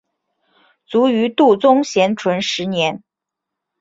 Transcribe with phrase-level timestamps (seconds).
[0.87, 3.03] 卒于度宗咸淳十年。